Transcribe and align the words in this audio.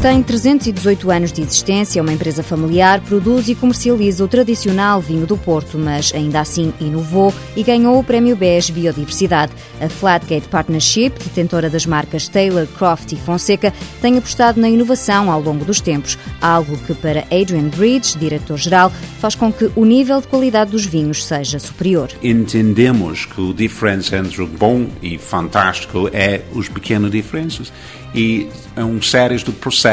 Tem 0.00 0.22
318 0.22 1.10
anos 1.10 1.32
de 1.32 1.42
existência, 1.42 1.98
é 1.98 2.02
uma 2.02 2.12
empresa 2.12 2.40
familiar, 2.40 3.00
produz 3.00 3.48
e 3.48 3.54
comercializa 3.56 4.24
o 4.24 4.28
tradicional 4.28 5.00
vinho 5.00 5.26
do 5.26 5.36
Porto, 5.36 5.76
mas 5.76 6.12
ainda 6.14 6.38
assim 6.38 6.72
inovou 6.80 7.34
e 7.56 7.64
ganhou 7.64 7.98
o 7.98 8.04
Prémio 8.04 8.36
BES 8.36 8.70
Biodiversidade. 8.70 9.52
A 9.80 9.88
Flatgate 9.88 10.46
Partnership, 10.46 11.10
detentora 11.18 11.68
das 11.68 11.84
marcas 11.84 12.28
Taylor, 12.28 12.68
Croft 12.78 13.10
e 13.10 13.16
Fonseca, 13.16 13.74
tem 14.00 14.16
apostado 14.16 14.60
na 14.60 14.68
inovação 14.68 15.32
ao 15.32 15.40
longo 15.40 15.64
dos 15.64 15.80
tempos, 15.80 16.16
algo 16.40 16.78
que 16.78 16.94
para 16.94 17.24
Adrian 17.24 17.68
Bridge, 17.68 18.16
diretor-geral, 18.16 18.92
faz 19.18 19.34
com 19.34 19.52
que 19.52 19.68
o 19.74 19.84
nível 19.84 20.20
de 20.20 20.28
qualidade 20.28 20.70
dos 20.70 20.86
vinhos 20.86 21.26
seja 21.26 21.58
superior. 21.58 22.08
Entendemos 22.22 23.24
que 23.24 23.40
o 23.40 23.52
diferença 23.52 24.16
entre 24.16 24.42
o 24.42 24.46
bom 24.46 24.86
e 25.02 25.18
fantástico 25.18 26.08
é 26.12 26.42
os 26.52 26.68
pequenas 26.68 27.10
diferenças 27.10 27.72
e 28.14 28.48
é 28.76 28.84
um 28.84 29.02
série 29.02 29.36
de 29.36 29.52
processos, 29.52 29.87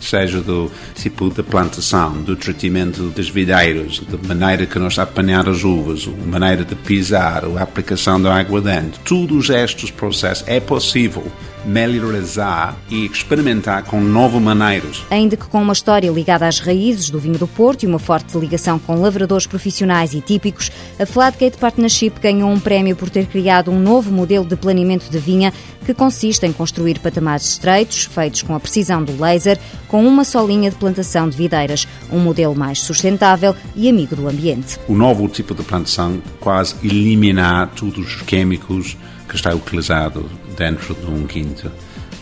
seja 0.00 0.40
do 0.40 0.70
tipo 0.94 1.30
de 1.30 1.42
plantação, 1.42 2.22
do 2.22 2.36
tratamento 2.36 3.10
das 3.10 3.28
videiras, 3.28 4.00
da 4.00 4.18
maneira 4.28 4.66
que 4.66 4.78
nós 4.78 4.98
apanhar 4.98 5.48
as 5.48 5.64
uvas, 5.64 6.06
a 6.06 6.26
maneira 6.26 6.64
de 6.64 6.74
pisar, 6.74 7.44
a 7.44 7.62
aplicação 7.62 8.20
da 8.20 8.34
água 8.34 8.60
dentro. 8.60 9.00
Todos 9.04 9.50
estes 9.50 9.90
processos 9.90 10.46
é 10.46 10.60
possível 10.60 11.30
melhorar 11.66 12.76
e 12.90 13.06
experimentar 13.06 13.84
com 13.84 14.00
novas 14.00 14.40
maneiras. 14.40 15.04
Ainda 15.10 15.36
que 15.36 15.46
com 15.46 15.62
uma 15.62 15.72
história 15.72 16.10
ligada 16.10 16.46
às 16.46 16.60
raízes 16.60 17.10
do 17.10 17.18
vinho 17.18 17.38
do 17.38 17.46
Porto 17.46 17.82
e 17.82 17.86
uma 17.86 17.98
forte 17.98 18.36
ligação 18.38 18.78
com 18.78 19.00
lavradores 19.00 19.46
profissionais 19.46 20.14
e 20.14 20.20
típicos, 20.20 20.70
a 20.98 21.06
Flatgate 21.06 21.58
Partnership 21.58 22.14
ganhou 22.20 22.50
um 22.50 22.60
prémio 22.60 22.96
por 22.96 23.10
ter 23.10 23.26
criado 23.26 23.70
um 23.70 23.78
novo 23.78 24.10
modelo 24.10 24.44
de 24.44 24.56
planeamento 24.56 25.10
de 25.10 25.18
vinha 25.18 25.52
que 25.84 25.94
consiste 25.94 26.46
em 26.46 26.52
construir 26.52 26.98
patamares 26.98 27.44
estreitos, 27.44 28.04
feitos 28.04 28.42
com 28.42 28.54
a 28.54 28.60
precisão 28.60 29.02
do 29.02 29.20
laser, 29.20 29.58
com 29.88 30.06
uma 30.06 30.24
só 30.24 30.44
linha 30.44 30.70
de 30.70 30.76
plantação 30.76 31.28
de 31.28 31.36
videiras, 31.36 31.86
um 32.10 32.18
modelo 32.18 32.54
mais 32.54 32.80
sustentável 32.80 33.54
e 33.76 33.88
amigo 33.88 34.16
do 34.16 34.28
ambiente. 34.28 34.78
O 34.88 34.94
novo 34.94 35.28
tipo 35.28 35.54
de 35.54 35.62
plantação 35.62 36.22
quase 36.40 36.74
eliminar 36.82 37.70
todos 37.74 38.16
os 38.16 38.22
químicos 38.22 38.96
que 39.28 39.36
está 39.36 39.54
utilizado 39.54 40.28
dentro 40.56 40.94
de 40.94 41.06
um 41.06 41.26
quinto. 41.26 41.70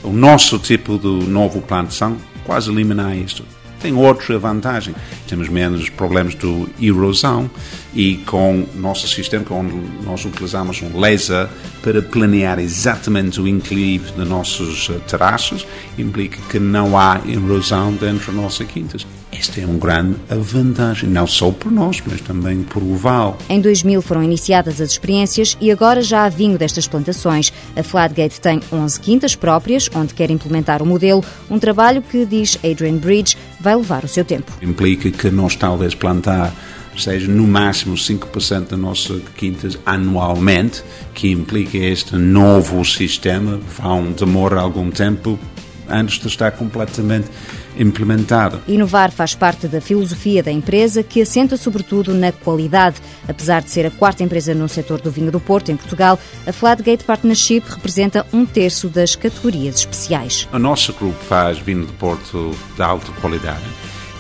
O 0.03 0.13
nosso 0.13 0.59
tipo 0.59 0.99
de 0.99 1.29
novo 1.29 1.61
plantação 1.61 2.17
quase 2.45 2.71
elimina 2.71 3.15
isto 3.15 3.45
tem 3.83 3.95
outra 3.95 4.39
vantagem. 4.39 4.95
Temos 5.29 5.49
menos 5.49 5.91
problemas 5.91 6.35
de 6.35 6.67
erosão 6.81 7.51
e 7.93 8.17
com 8.19 8.65
nosso 8.77 9.09
sistema, 9.09 9.45
onde 9.51 9.75
nós 10.05 10.25
utilizamos 10.25 10.81
um 10.81 10.99
laser 10.99 11.49
para 11.83 12.01
planear 12.01 12.61
exatamente 12.61 13.41
o 13.41 13.49
inclive 13.49 14.13
de 14.13 14.25
nossos 14.25 14.89
eh, 14.89 14.99
terraços, 15.09 15.67
implica 15.99 16.39
que 16.49 16.61
não 16.61 16.97
há 16.97 17.21
erosão 17.27 17.93
dentro 17.93 18.27
das 18.27 18.35
nossas 18.37 18.67
quintas. 18.69 19.05
Esta 19.33 19.63
é 19.63 19.67
uma 19.67 19.79
grande 19.79 20.17
vantagem, 20.29 21.09
não 21.09 21.27
só 21.27 21.51
por 21.51 21.73
nós, 21.73 22.03
mas 22.07 22.21
também 22.21 22.63
por 22.63 22.83
o 22.83 22.95
Val. 22.95 23.39
Em 23.49 23.61
2000 23.61 24.03
foram 24.03 24.23
iniciadas 24.23 24.81
as 24.81 24.91
experiências 24.91 25.57
e 25.59 25.71
agora 25.71 26.03
já 26.03 26.25
há 26.25 26.29
vinho 26.29 26.59
destas 26.59 26.87
plantações. 26.87 27.51
A 27.75 27.83
Flatgate 27.83 28.41
tem 28.41 28.61
11 28.71 29.01
quintas 29.01 29.35
próprias, 29.35 29.89
onde 29.95 30.13
quer 30.13 30.31
implementar 30.31 30.83
o 30.83 30.87
modelo, 30.87 31.25
um 31.51 31.59
trabalho 31.59 32.03
que, 32.03 32.27
diz 32.27 32.59
Adrian 32.63 32.97
Bridge, 32.97 33.37
vai 33.59 33.75
levar 33.75 34.05
o 34.05 34.09
seu 34.09 34.25
tempo. 34.25 34.53
Implica 34.61 35.11
que 35.11 35.31
nós 35.31 35.57
talvez 35.57 35.95
plantar 35.95 36.53
seja 36.97 37.27
no 37.27 37.47
máximo 37.47 37.95
5% 37.95 38.69
da 38.69 38.77
nossa 38.77 39.19
quintas 39.37 39.79
anualmente, 39.87 40.85
que 41.15 41.31
implica 41.31 41.79
este 41.79 42.17
novo 42.17 42.85
sistema, 42.85 43.59
vão 43.79 44.13
demorar 44.13 44.61
algum 44.61 44.91
tempo 44.91 45.39
antes 45.89 46.19
de 46.19 46.27
estar 46.27 46.53
completamente 46.53 47.29
implementado. 47.77 48.61
Inovar 48.69 49.11
faz 49.11 49.35
parte 49.35 49.67
da 49.67 49.81
filosofia 49.81 50.43
da 50.43 50.51
empresa, 50.51 51.03
que 51.03 51.23
assenta 51.23 51.57
sobretudo 51.57 52.13
na 52.15 52.33
qualidade. 52.33 52.97
Apesar 53.27 53.63
de 53.63 53.71
ser 53.71 53.87
a 53.87 53.91
quarta 53.91 54.23
empresa 54.23 54.55
no 54.55 54.69
setor 54.69 55.01
do 55.01 55.11
vinho 55.11 55.31
do 55.31 55.41
Porto 55.41 55.71
em 55.71 55.77
Portugal, 55.77 56.19
a 56.47 56.53
Flatgate 56.53 57.05
Partnership 57.05 57.63
representa 57.69 58.27
um 58.33 58.45
terço 58.45 58.89
das 58.89 59.17
categorias 59.17 59.77
especiais. 59.77 60.49
O 60.53 60.59
nosso 60.59 60.93
grupo 60.93 61.23
faz 61.25 61.59
vinho 61.59 61.87
do 61.87 61.93
Porto 61.95 62.55
de 62.77 62.83
alta 62.83 63.11
qualidade 63.21 63.65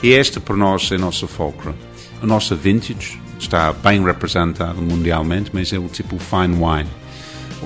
e 0.03 0.10
este 0.10 0.41
para 0.41 0.56
nós 0.56 0.91
é 0.91 0.98
nosso 0.98 1.28
foco. 1.28 1.75
A 2.20 2.26
nossa 2.26 2.54
vintage 2.54 3.20
está 3.38 3.72
bem 3.72 4.03
representada 4.04 4.81
mundialmente, 4.81 5.50
mas 5.53 5.72
é 5.72 5.78
o 5.78 5.88
tipo 5.88 6.19
fine 6.19 6.54
wine 6.54 7.01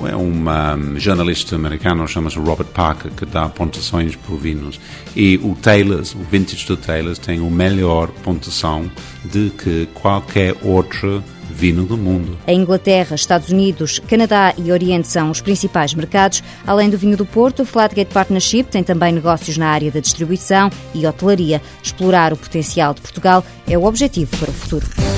é 0.05 0.17
um, 0.17 0.99
jornalista 0.99 1.55
americano, 1.55 2.07
chama-se 2.09 2.39
Robert 2.39 2.67
Parker, 2.67 3.13
que 3.13 3.25
dá 3.25 3.49
pontuações 3.49 4.17
por 4.17 4.37
vinhos. 4.37 4.81
E 5.15 5.37
o 5.37 5.55
Taylor's, 5.55 6.15
o 6.15 6.19
vintage 6.19 6.67
do 6.67 6.77
Taylor's, 6.77 7.19
tem 7.19 7.39
a 7.39 7.51
melhor 7.51 8.09
pontuação 8.23 8.91
de 9.25 9.51
que 9.51 9.89
qualquer 9.95 10.57
outro 10.63 11.23
vinho 11.49 11.85
do 11.85 11.97
mundo. 11.97 12.37
A 12.47 12.53
Inglaterra, 12.53 13.15
Estados 13.15 13.49
Unidos, 13.51 13.99
Canadá 13.99 14.53
e 14.59 14.71
Oriente 14.71 15.09
são 15.09 15.31
os 15.31 15.41
principais 15.41 15.95
mercados. 15.95 16.43
Além 16.67 16.91
do 16.91 16.99
vinho 16.99 17.17
do 17.17 17.25
Porto, 17.25 17.63
a 17.63 17.65
Flatgate 17.65 18.13
Partnership 18.13 18.65
tem 18.65 18.83
também 18.83 19.13
negócios 19.13 19.57
na 19.57 19.69
área 19.69 19.91
da 19.91 20.01
distribuição 20.01 20.71
e 20.95 21.07
hotelaria. 21.07 21.63
Explorar 21.83 22.33
o 22.33 22.37
potencial 22.37 22.93
de 22.93 23.01
Portugal 23.01 23.45
é 23.67 23.79
o 23.79 23.85
objetivo 23.85 24.37
para 24.37 24.51
o 24.51 24.53
futuro. 24.53 25.16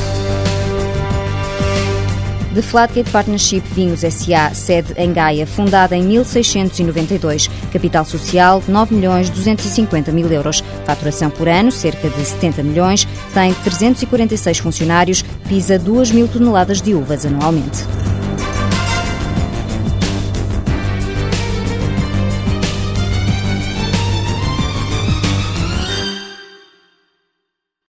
The 2.55 2.63
Flatgate 2.63 3.11
Partnership 3.11 3.61
Vinhos 3.75 4.03
S.A., 4.03 4.55
sede 4.55 4.95
em 4.97 5.13
Gaia, 5.13 5.47
fundada 5.47 5.95
em 5.95 6.03
1692. 6.03 7.49
Capital 7.73 8.05
social, 8.05 8.63
9 8.67 8.95
milhões 8.95 9.29
250 9.29 10.11
mil 10.13 10.31
euros. 10.33 10.65
Faturação 10.85 11.31
por 11.31 11.49
ano, 11.49 11.71
cerca 11.71 12.09
de 12.09 12.25
70 12.25 12.63
milhões. 12.63 13.07
Tem 13.35 13.53
346 13.53 14.59
funcionários. 14.59 15.23
Pisa 15.49 15.79
2 15.79 16.11
mil 16.11 16.27
toneladas 16.27 16.81
de 16.81 16.95
uvas 16.95 17.27
anualmente. 17.27 17.85